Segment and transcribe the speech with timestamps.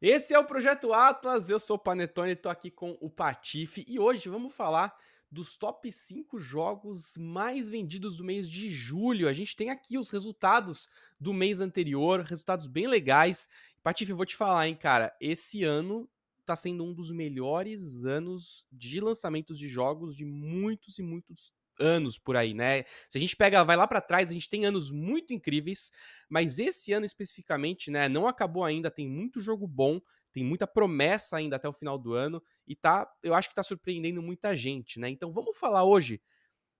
[0.00, 3.98] Esse é o Projeto Atlas, eu sou o Panetone, tô aqui com o Patife e
[3.98, 4.96] hoje vamos falar
[5.28, 9.28] dos top 5 jogos mais vendidos do mês de julho.
[9.28, 10.88] A gente tem aqui os resultados
[11.18, 13.48] do mês anterior, resultados bem legais.
[13.82, 16.08] Patife, vou te falar, hein, cara, esse ano
[16.46, 22.18] tá sendo um dos melhores anos de lançamentos de jogos de muitos e muitos anos
[22.18, 22.84] por aí, né?
[23.08, 25.90] Se a gente pega, vai lá para trás, a gente tem anos muito incríveis,
[26.28, 30.00] mas esse ano especificamente, né, não acabou ainda, tem muito jogo bom,
[30.32, 33.62] tem muita promessa ainda até o final do ano e tá, eu acho que tá
[33.62, 35.08] surpreendendo muita gente, né?
[35.08, 36.20] Então vamos falar hoje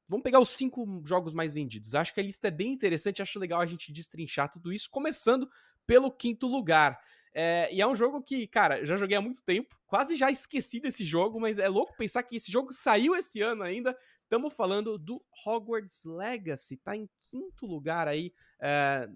[0.08, 1.94] Vamos pegar os cinco jogos mais vendidos.
[1.94, 5.48] Acho que a lista é bem interessante, acho legal a gente destrinchar tudo isso, começando
[5.86, 6.98] pelo quinto lugar.
[7.40, 10.80] É, e é um jogo que, cara, já joguei há muito tempo, quase já esqueci
[10.80, 13.96] desse jogo, mas é louco pensar que esse jogo saiu esse ano ainda,
[14.28, 18.30] Estamos falando do Hogwarts Legacy, tá em quinto lugar aí
[18.60, 19.08] é,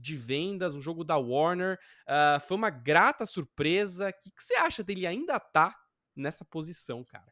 [0.00, 1.78] de vendas, um jogo da Warner.
[2.08, 4.08] Uh, foi uma grata surpresa.
[4.08, 5.76] O que, que você acha dele ainda tá
[6.16, 7.30] nessa posição, cara?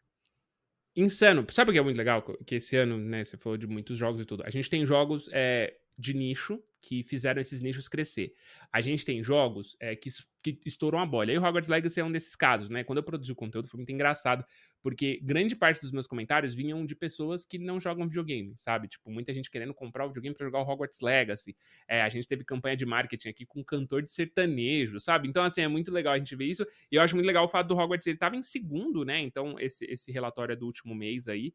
[0.94, 1.46] Insano.
[1.50, 2.22] Sabe o que é muito legal?
[2.44, 4.42] Que esse ano, né, você falou de muitos jogos e tudo.
[4.44, 8.32] A gente tem jogos é, de nicho que fizeram esses nichos crescer.
[8.72, 10.08] A gente tem jogos é, que,
[10.40, 11.32] que estouram a bolha.
[11.32, 12.84] E o Hogwarts Legacy é um desses casos, né?
[12.84, 14.44] Quando eu produzi o conteúdo foi muito engraçado,
[14.80, 18.86] porque grande parte dos meus comentários vinham de pessoas que não jogam videogame, sabe?
[18.86, 21.56] Tipo, muita gente querendo comprar o videogame para jogar o Hogwarts Legacy.
[21.88, 25.26] É, a gente teve campanha de marketing aqui com um cantor de sertanejo, sabe?
[25.26, 26.64] Então, assim, é muito legal a gente ver isso.
[26.92, 29.18] E eu acho muito legal o fato do Hogwarts, ele tava em segundo, né?
[29.18, 31.52] Então, esse, esse relatório é do último mês aí.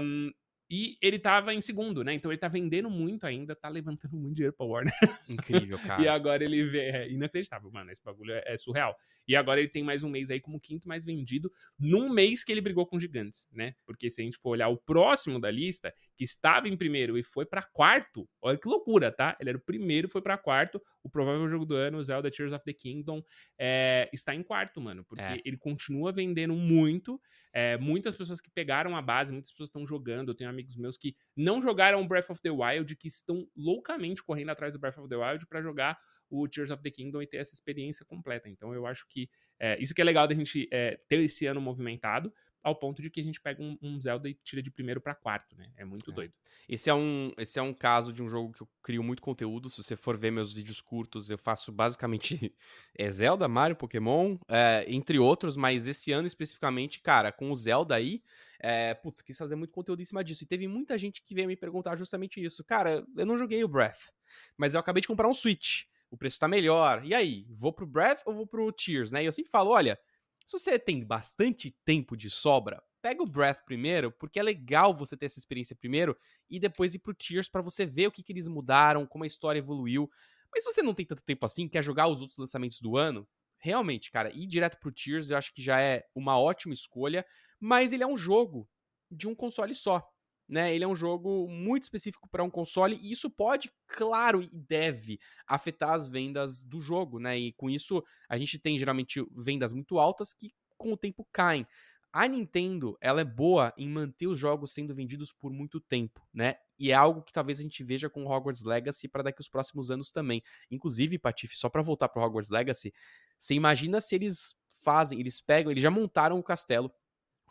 [0.00, 0.30] Um,
[0.68, 2.12] e ele tava em segundo, né?
[2.14, 4.92] Então ele tá vendendo muito ainda, tá levantando muito dinheiro pra Warner.
[5.28, 6.02] Incrível, cara.
[6.02, 6.90] e agora ele vê.
[6.90, 7.90] É inacreditável, mano.
[7.90, 8.96] Esse bagulho é, é, surreal.
[9.28, 12.52] E agora ele tem mais um mês aí como quinto mais vendido, num mês que
[12.52, 13.74] ele brigou com gigantes, né?
[13.84, 17.24] Porque se a gente for olhar o próximo da lista, que estava em primeiro e
[17.24, 19.36] foi para quarto, olha que loucura, tá?
[19.40, 20.80] Ele era o primeiro e foi para quarto.
[21.06, 23.22] O provável jogo do ano, o Zelda Tears of the Kingdom,
[23.58, 25.04] é, está em quarto, mano.
[25.04, 25.40] Porque é.
[25.44, 27.20] ele continua vendendo muito.
[27.52, 30.30] É, muitas pessoas que pegaram a base, muitas pessoas estão jogando.
[30.30, 34.50] Eu tenho amigos meus que não jogaram Breath of the Wild, que estão loucamente correndo
[34.50, 35.96] atrás do Breath of the Wild para jogar
[36.28, 38.48] o Tears of the Kingdom e ter essa experiência completa.
[38.48, 41.60] Então eu acho que é, isso que é legal da gente é, ter esse ano
[41.60, 42.32] movimentado,
[42.66, 45.14] ao ponto de que a gente pega um, um Zelda e tira de primeiro para
[45.14, 45.70] quarto, né?
[45.76, 46.14] É muito é.
[46.14, 46.34] doido.
[46.68, 49.70] Esse é, um, esse é um caso de um jogo que eu crio muito conteúdo.
[49.70, 52.52] Se você for ver meus vídeos curtos, eu faço basicamente
[52.98, 57.94] é Zelda, Mario, Pokémon, é, entre outros, mas esse ano especificamente, cara, com o Zelda
[57.94, 58.20] aí,
[58.58, 60.42] é, putz, quis fazer muito conteúdo em cima disso.
[60.42, 62.64] E teve muita gente que veio me perguntar justamente isso.
[62.64, 64.10] Cara, eu não joguei o Breath,
[64.56, 67.04] mas eu acabei de comprar um Switch o preço tá melhor.
[67.04, 69.22] E aí, vou pro Breath ou vou pro Tears, né?
[69.22, 69.98] E eu sempre falo, olha,
[70.46, 75.16] se você tem bastante tempo de sobra, pega o Breath primeiro, porque é legal você
[75.16, 76.16] ter essa experiência primeiro
[76.48, 79.26] e depois ir pro Tears para você ver o que, que eles mudaram, como a
[79.26, 80.08] história evoluiu.
[80.52, 83.28] Mas se você não tem tanto tempo assim, quer jogar os outros lançamentos do ano,
[83.58, 87.26] realmente, cara, ir direto pro Tears eu acho que já é uma ótima escolha,
[87.58, 88.68] mas ele é um jogo
[89.10, 90.08] de um console só
[90.48, 90.74] né?
[90.74, 95.18] Ele é um jogo muito específico para um console e isso pode, claro, e deve
[95.46, 97.38] afetar as vendas do jogo, né?
[97.38, 101.66] E com isso a gente tem geralmente vendas muito altas que com o tempo caem.
[102.12, 106.54] A Nintendo, ela é boa em manter os jogos sendo vendidos por muito tempo, né?
[106.78, 109.90] E é algo que talvez a gente veja com Hogwarts Legacy para daqui os próximos
[109.90, 110.42] anos também.
[110.70, 112.92] Inclusive, Patife, só para voltar para Hogwarts Legacy,
[113.38, 116.90] você imagina se eles fazem, eles pegam, eles já montaram o castelo,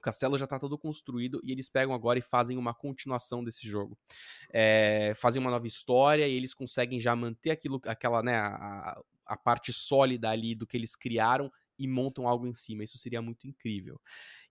[0.05, 3.97] castelo já tá todo construído e eles pegam agora e fazem uma continuação desse jogo.
[4.53, 9.35] É, fazem uma nova história e eles conseguem já manter aquilo, aquela, né, a, a
[9.35, 12.83] parte sólida ali do que eles criaram e montam algo em cima.
[12.83, 13.99] Isso seria muito incrível.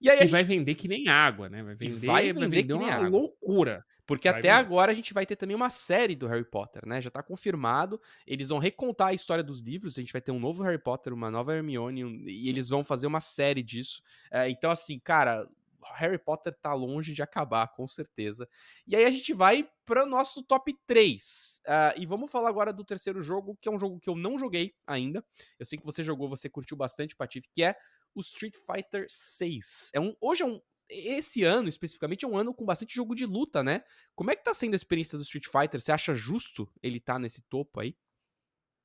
[0.01, 0.31] E aí e gente...
[0.31, 1.63] vai vender que nem água, né?
[1.63, 3.09] Vai vender, vai vender, vai vender que nem água.
[3.09, 3.85] loucura.
[4.07, 4.61] Porque vai até vender.
[4.61, 7.01] agora a gente vai ter também uma série do Harry Potter, né?
[7.01, 8.01] Já tá confirmado.
[8.27, 9.97] Eles vão recontar a história dos livros.
[9.97, 12.23] A gente vai ter um novo Harry Potter, uma nova Hermione, um...
[12.27, 14.03] e eles vão fazer uma série disso.
[14.31, 15.49] É, então, assim, cara,
[15.95, 18.49] Harry Potter tá longe de acabar, com certeza.
[18.87, 21.61] E aí a gente vai para o nosso top 3.
[21.61, 24.15] Uh, ah, e vamos falar agora do terceiro jogo, que é um jogo que eu
[24.15, 25.25] não joguei ainda.
[25.59, 27.77] Eu sei que você jogou, você curtiu bastante, Patife, que é
[28.15, 29.91] o Street Fighter 6.
[29.95, 30.61] É um, hoje é um.
[30.89, 33.83] Esse ano, especificamente, é um ano com bastante jogo de luta, né?
[34.15, 35.81] Como é que tá sendo a experiência do Street Fighter?
[35.81, 37.97] Você acha justo ele estar tá nesse topo aí?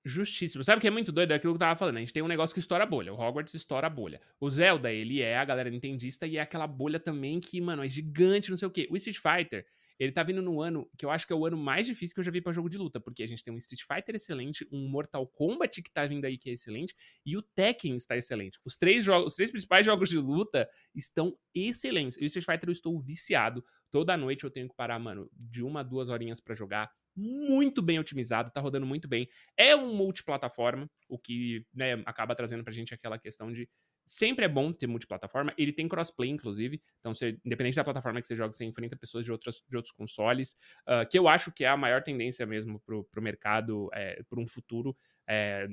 [0.03, 0.63] Justíssimo.
[0.63, 1.31] Sabe o que é muito doido?
[1.31, 1.97] É aquilo que eu tava falando.
[1.97, 3.13] A gente tem um negócio que estoura a bolha.
[3.13, 4.21] O Hogwarts estoura a bolha.
[4.39, 7.89] O Zelda, ele é a galera nintendista e é aquela bolha também que, mano, é
[7.89, 8.87] gigante, não sei o quê.
[8.89, 9.65] O Street Fighter,
[9.99, 12.21] ele tá vindo no ano que eu acho que é o ano mais difícil que
[12.21, 14.65] eu já vi para jogo de luta, porque a gente tem um Street Fighter excelente,
[14.71, 18.57] um Mortal Kombat que tá vindo aí que é excelente, e o Tekken está excelente.
[18.63, 22.17] Os três jogos, os três principais jogos de luta estão excelentes.
[22.17, 23.63] E o Street Fighter eu estou viciado.
[23.91, 27.81] Toda noite eu tenho que parar, mano, de uma a duas horinhas para jogar muito
[27.81, 29.27] bem otimizado, tá rodando muito bem.
[29.57, 33.67] É um multiplataforma, o que né, acaba trazendo pra gente aquela questão de
[34.09, 35.53] sempre é bom ter multiplataforma.
[35.55, 36.81] Ele tem crossplay, inclusive.
[36.99, 39.93] Então, você, independente da plataforma que você joga, você enfrenta pessoas de, outras, de outros
[39.93, 40.57] consoles.
[40.81, 44.39] Uh, que eu acho que é a maior tendência mesmo pro, pro mercado, é, por
[44.39, 44.97] um futuro.
[45.27, 45.67] É,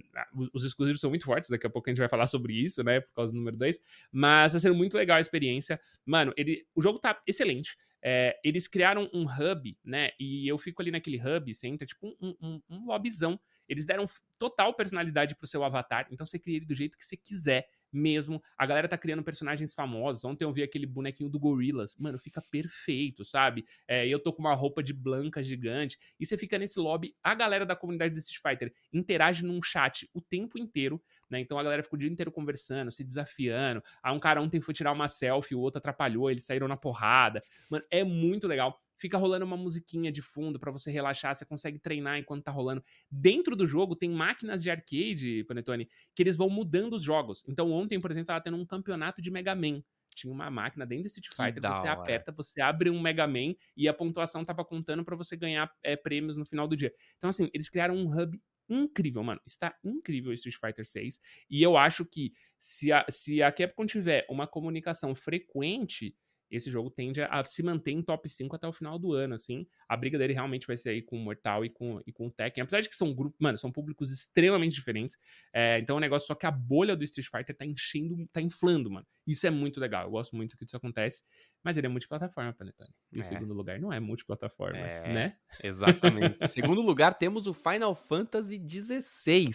[0.53, 3.01] os exclusivos são muito fortes, daqui a pouco a gente vai falar sobre isso, né?
[3.01, 3.81] Por causa do número 2.
[4.13, 5.81] Mas tá sendo muito legal a experiência.
[6.05, 7.79] Mano, ele, o jogo tá excelente.
[8.03, 10.11] É, eles criaram um hub, né?
[10.21, 13.41] E eu fico ali naquele hub, você entra tipo um, um, um lobbyzão.
[13.67, 14.05] Eles deram
[14.39, 18.43] total personalidade pro seu avatar, então você cria ele do jeito que você quiser mesmo.
[18.57, 20.25] A galera tá criando personagens famosos.
[20.25, 21.97] Ontem eu vi aquele bonequinho do Gorillaz.
[21.97, 23.65] Mano, fica perfeito, sabe?
[23.89, 25.99] É, eu tô com uma roupa de blanca gigante.
[26.21, 27.15] E você fica nesse lobby.
[27.23, 31.41] A galera da comunidade do Street Fighter interage num chat o tempo inteiro, né?
[31.41, 33.83] Então a galera fica o dia inteiro conversando, se desafiando.
[34.03, 37.43] Aí um cara ontem foi tirar uma selfie, o outro atrapalhou, eles saíram na porrada.
[37.71, 41.79] Mano, é muito legal fica rolando uma musiquinha de fundo para você relaxar, você consegue
[41.79, 42.83] treinar enquanto tá rolando.
[43.11, 47.45] Dentro do jogo tem máquinas de arcade, Panetone, que eles vão mudando os jogos.
[47.49, 49.83] Então ontem, por exemplo, tava tendo um campeonato de Mega Man.
[50.15, 53.55] Tinha uma máquina dentro do Street Fighter, que você aperta, você abre um Mega Man
[53.77, 56.93] e a pontuação tava contando para você ganhar é, prêmios no final do dia.
[57.19, 59.41] Então, assim, eles criaram um hub incrível, mano.
[59.47, 61.21] Está incrível o Street Fighter 6.
[61.51, 66.17] E eu acho que se a, se a Capcom tiver uma comunicação frequente
[66.51, 69.67] esse jogo tende a se manter em top 5 até o final do ano, assim.
[69.89, 72.31] A briga dele realmente vai ser aí com o Mortal e com, e com o
[72.31, 72.63] Tekken.
[72.63, 75.19] Apesar de que são grupos, mano, são públicos extremamente diferentes.
[75.53, 78.41] É, então é um negócio só que a bolha do Street Fighter tá enchendo, tá
[78.41, 79.07] inflando, mano.
[79.27, 80.05] Isso é muito legal.
[80.05, 81.23] Eu gosto muito que isso acontece.
[81.65, 82.91] Mas ele é multiplataforma, Panetone.
[83.13, 83.23] Em é.
[83.25, 85.37] segundo lugar, não é multiplataforma, é, né?
[85.63, 86.39] Exatamente.
[86.41, 89.51] em segundo lugar, temos o Final Fantasy XVI.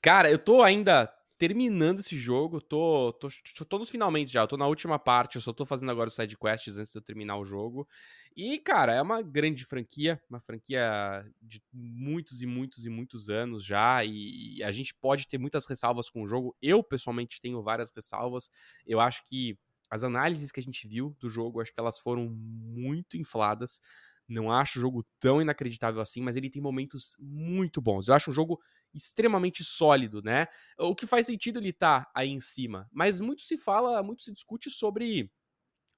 [0.00, 2.60] Cara, eu tô ainda terminando esse jogo.
[2.60, 3.28] Tô, tô,
[3.64, 4.42] tô nos finalmente já.
[4.42, 5.36] Eu tô na última parte.
[5.36, 7.88] Eu só tô fazendo agora os side quests antes de eu terminar o jogo.
[8.36, 10.22] E, cara, é uma grande franquia.
[10.28, 14.04] Uma franquia de muitos e muitos e muitos anos já.
[14.04, 16.54] E, e a gente pode ter muitas ressalvas com o jogo.
[16.60, 18.50] Eu, pessoalmente, tenho várias ressalvas.
[18.86, 19.58] Eu acho que
[19.90, 23.80] as análises que a gente viu do jogo, acho que elas foram muito infladas.
[24.30, 28.06] Não acho o jogo tão inacreditável assim, mas ele tem momentos muito bons.
[28.06, 28.60] Eu acho um jogo
[28.94, 30.46] extremamente sólido, né?
[30.78, 32.88] O que faz sentido ele estar tá aí em cima.
[32.92, 35.30] Mas muito se fala, muito se discute sobre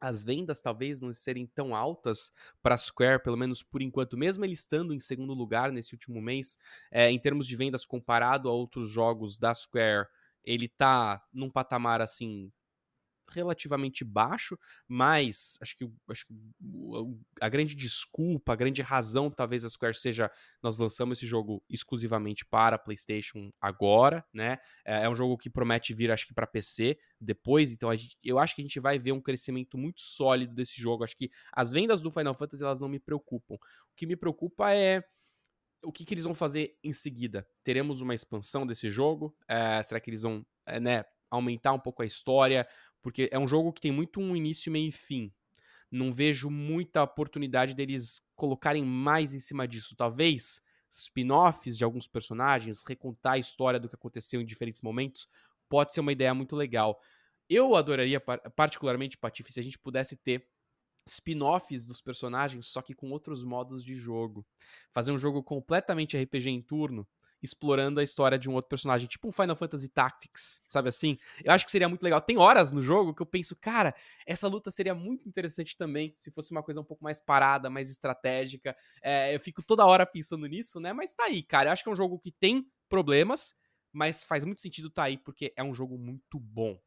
[0.01, 4.45] as vendas talvez não serem tão altas para a Square, pelo menos por enquanto, mesmo
[4.45, 6.59] ele estando em segundo lugar nesse último mês,
[6.91, 10.09] é, em termos de vendas comparado a outros jogos da Square,
[10.43, 12.51] ele tá num patamar assim
[13.33, 16.35] relativamente baixo, mas acho que, acho que
[17.41, 20.31] a grande desculpa, a grande razão talvez a Square seja
[20.63, 24.59] nós lançamos esse jogo exclusivamente para PlayStation agora, né?
[24.85, 28.39] É, é um jogo que promete vir, acho que para PC depois, então gente, eu
[28.39, 31.05] acho que a gente vai ver um crescimento muito sólido desse jogo.
[31.05, 33.55] Acho que as vendas do Final Fantasy elas não me preocupam.
[33.55, 35.03] O que me preocupa é
[35.85, 37.47] o que, que eles vão fazer em seguida.
[37.65, 39.37] Teremos uma expansão desse jogo?
[39.49, 41.05] É, será que eles vão, é, né?
[41.31, 42.69] aumentar um pouco a história,
[43.03, 45.33] porque é um jogo que tem muito um início, meio e fim.
[45.91, 49.95] Não vejo muita oportunidade deles colocarem mais em cima disso.
[49.95, 55.27] Talvez spin-offs de alguns personagens, recontar a história do que aconteceu em diferentes momentos,
[55.69, 57.01] pode ser uma ideia muito legal.
[57.49, 58.21] Eu adoraria,
[58.55, 60.47] particularmente, Patife, se a gente pudesse ter
[61.07, 64.47] spin-offs dos personagens, só que com outros modos de jogo.
[64.91, 67.07] Fazer um jogo completamente RPG em turno,
[67.43, 71.19] explorando a história de um outro personagem, tipo um Final Fantasy Tactics, sabe assim?
[71.43, 72.21] Eu acho que seria muito legal.
[72.21, 73.95] Tem horas no jogo que eu penso, cara,
[74.25, 77.91] essa luta seria muito interessante também, se fosse uma coisa um pouco mais parada, mais
[77.91, 78.77] estratégica.
[79.03, 80.93] É, eu fico toda hora pensando nisso, né?
[80.93, 81.69] Mas tá aí, cara.
[81.69, 83.55] Eu acho que é um jogo que tem problemas,
[83.93, 86.79] mas faz muito sentido tá aí, porque é um jogo muito bom.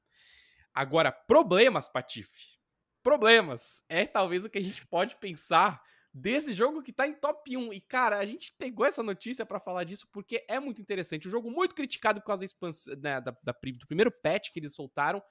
[0.74, 2.60] Agora, problemas, Patife.
[3.04, 3.84] Problemas.
[3.88, 5.82] É talvez o que a gente pode pensar
[6.18, 7.74] desse jogo que tá em top 1.
[7.74, 11.28] E, cara, a gente pegou essa notícia para falar disso porque é muito interessante.
[11.28, 14.60] O jogo muito criticado por causa da expansão, né, da, da, do primeiro patch que
[14.60, 15.22] eles soltaram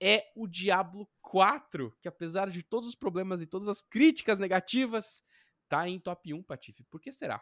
[0.00, 5.22] é o Diablo 4, que apesar de todos os problemas e todas as críticas negativas,
[5.68, 6.82] tá em top 1, Patife.
[6.90, 7.40] Por que será?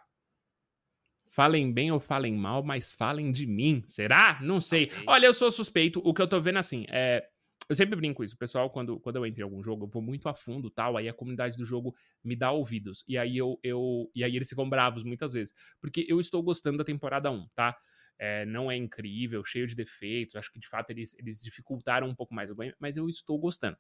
[1.27, 3.85] Falem bem ou falem mal, mas falem de mim.
[3.87, 4.41] Será?
[4.43, 4.91] Não sei.
[5.07, 6.03] Olha, eu sou suspeito.
[6.05, 7.30] O que eu tô vendo assim é
[7.71, 8.37] eu sempre brinco isso.
[8.37, 10.97] Pessoal, quando, quando eu entro em algum jogo, eu vou muito a fundo tal.
[10.97, 13.05] Aí a comunidade do jogo me dá ouvidos.
[13.07, 15.55] E aí eu, eu e aí eles ficam bravos muitas vezes.
[15.81, 17.79] Porque eu estou gostando da temporada 1, tá?
[18.19, 20.35] É, não é incrível, cheio de defeitos.
[20.35, 23.39] Acho que de fato eles, eles dificultaram um pouco mais o game, mas eu estou
[23.39, 23.77] gostando.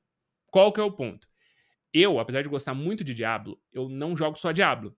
[0.52, 1.26] Qual que é o ponto?
[1.92, 4.96] Eu, apesar de gostar muito de Diablo, eu não jogo só Diablo.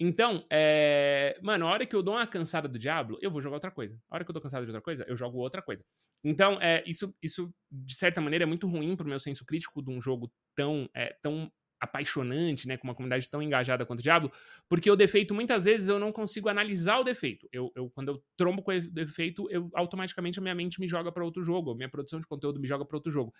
[0.00, 1.38] Então, é...
[1.42, 4.00] mano, a hora que eu dou uma cansada do Diablo, eu vou jogar outra coisa.
[4.10, 5.84] A hora que eu dou cansado de outra coisa, eu jogo outra coisa.
[6.24, 9.90] Então, é, isso, isso, de certa maneira, é muito ruim pro meu senso crítico de
[9.90, 11.52] um jogo tão, é, tão
[11.84, 14.32] apaixonante, né, com uma comunidade tão engajada quanto o Diablo,
[14.68, 17.46] porque o defeito, muitas vezes, eu não consigo analisar o defeito.
[17.52, 21.12] Eu, eu quando eu trombo com o defeito, eu automaticamente a minha mente me joga
[21.12, 23.34] para outro jogo, a minha produção de conteúdo me joga para outro jogo.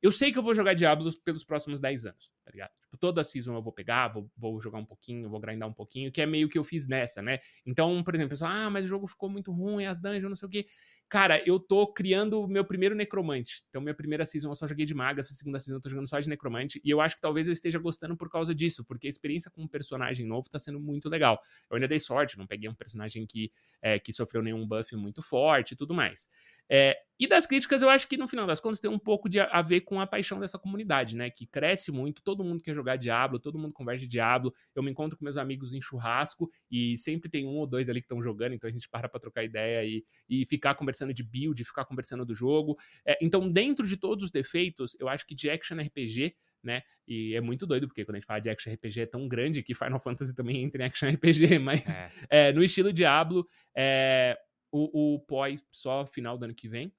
[0.00, 2.72] Eu sei que eu vou jogar Diablo pelos próximos 10 anos, tá ligado?
[2.82, 6.10] Tipo, toda season eu vou pegar, vou, vou jogar um pouquinho, vou grindar um pouquinho,
[6.10, 7.38] que é meio que eu fiz nessa, né?
[7.64, 10.48] Então, por exemplo, pessoal, ah, mas o jogo ficou muito ruim, as dungeons, não sei
[10.48, 10.66] o quê.
[11.12, 13.62] Cara, eu tô criando o meu primeiro necromante.
[13.68, 16.08] Então, minha primeira season eu só joguei de maga, essa segunda season eu tô jogando
[16.08, 16.80] só de necromante.
[16.82, 19.60] E eu acho que talvez eu esteja gostando por causa disso, porque a experiência com
[19.64, 21.38] um personagem novo tá sendo muito legal.
[21.68, 23.52] Eu ainda dei sorte, não peguei um personagem que,
[23.82, 26.26] é, que sofreu nenhum buff muito forte e tudo mais.
[26.70, 29.38] É, e das críticas, eu acho que no final das contas tem um pouco de
[29.38, 31.30] a ver com a paixão dessa comunidade, né?
[31.30, 34.52] Que cresce muito, todo mundo quer jogar Diablo, todo mundo conversa de Diablo.
[34.74, 38.00] Eu me encontro com meus amigos em churrasco e sempre tem um ou dois ali
[38.00, 41.22] que estão jogando, então a gente para pra trocar ideia e, e ficar conversando de
[41.22, 42.76] build, ficar conversando do jogo.
[43.06, 46.82] É, então, dentro de todos os defeitos, eu acho que de action RPG né?
[47.06, 49.62] E é muito doido, porque quando a gente fala de action RPG é tão grande
[49.62, 52.10] que Final Fantasy também entra em action RPG, mas é.
[52.30, 54.38] É, no estilo Diablo, é,
[54.72, 56.92] o, o pós só final do ano que vem.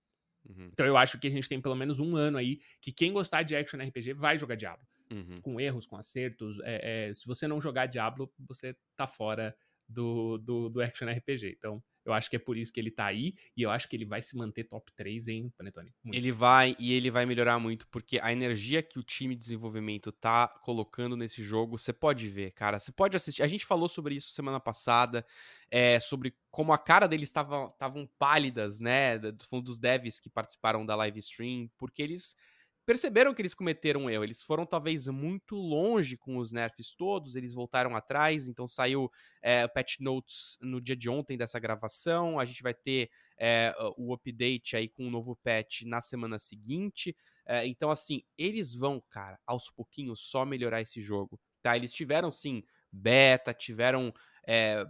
[0.46, 0.70] Uhum.
[0.72, 3.44] Então eu acho que a gente tem pelo menos um ano aí que quem gostar
[3.44, 4.86] de action RPG vai jogar Diablo.
[5.12, 5.42] Uhum.
[5.42, 6.60] Com erros, com acertos.
[6.64, 9.56] É, é, se você não jogar Diablo, você tá fora
[9.88, 11.56] do, do, do action RPG.
[11.58, 13.96] Então, eu acho que é por isso que ele tá aí e eu acho que
[13.96, 15.94] ele vai se manter top 3, hein, Panetone?
[16.04, 16.18] Muito.
[16.18, 20.12] Ele vai e ele vai melhorar muito porque a energia que o time de desenvolvimento
[20.12, 22.80] tá colocando nesse jogo, você pode ver, cara.
[22.80, 23.44] Você pode assistir.
[23.44, 25.26] A gente falou sobre isso semana passada,
[25.72, 29.20] é, sobre como a cara deles estavam pálidas, né?
[29.50, 32.36] Falando dos devs que participaram da live stream, porque eles
[32.86, 34.24] perceberam que eles cometeram um erro.
[34.24, 39.12] Eles foram talvez muito longe com os nerfs todos, eles voltaram atrás, então saiu
[39.42, 42.40] é, patch notes no dia de ontem dessa gravação.
[42.40, 46.38] A gente vai ter é, o update aí com o um novo patch na semana
[46.38, 47.16] seguinte.
[47.46, 51.40] É, então, assim, eles vão, cara, aos pouquinhos só melhorar esse jogo.
[51.62, 51.76] Tá?
[51.76, 54.14] Eles tiveram sim beta, tiveram
[54.48, 54.86] é,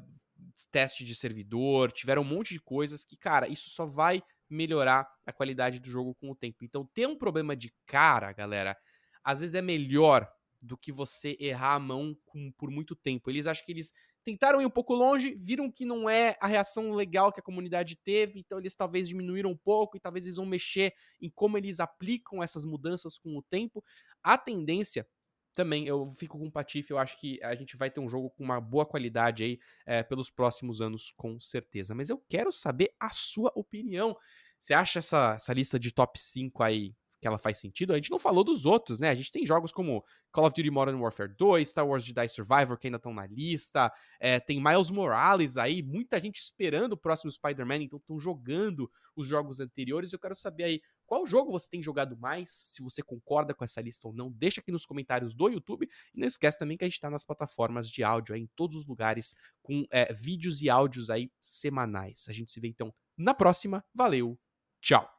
[0.71, 5.33] teste de servidor, tiveram um monte de coisas que, cara, isso só vai melhorar a
[5.33, 6.63] qualidade do jogo com o tempo.
[6.63, 8.77] Então, ter um problema de cara, galera,
[9.23, 10.29] às vezes é melhor
[10.61, 13.29] do que você errar a mão com, por muito tempo.
[13.29, 16.93] Eles acham que eles tentaram ir um pouco longe, viram que não é a reação
[16.93, 20.45] legal que a comunidade teve, então eles talvez diminuíram um pouco e talvez eles vão
[20.45, 23.83] mexer em como eles aplicam essas mudanças com o tempo.
[24.23, 25.05] A tendência
[25.53, 28.29] também eu fico com o Patife, eu acho que a gente vai ter um jogo
[28.31, 31.93] com uma boa qualidade aí é, pelos próximos anos, com certeza.
[31.93, 34.15] Mas eu quero saber a sua opinião.
[34.57, 37.93] Você acha essa, essa lista de top 5 aí que ela faz sentido?
[37.93, 39.09] A gente não falou dos outros, né?
[39.09, 42.77] A gente tem jogos como Call of Duty Modern Warfare 2, Star Wars Jedi Survivor,
[42.77, 43.89] que ainda estão na lista.
[44.19, 49.25] É, tem Miles Morales aí, muita gente esperando o próximo Spider-Man, então estão jogando os
[49.25, 50.11] jogos anteriores.
[50.11, 53.79] Eu quero saber aí qual jogo você tem jogado mais, se você concorda com essa
[53.79, 54.29] lista ou não.
[54.29, 55.87] Deixa aqui nos comentários do YouTube.
[56.13, 58.75] E não esquece também que a gente está nas plataformas de áudio aí, em todos
[58.75, 62.25] os lugares, com é, vídeos e áudios aí semanais.
[62.27, 63.81] A gente se vê então na próxima.
[63.95, 64.37] Valeu!
[64.81, 65.12] Tchau!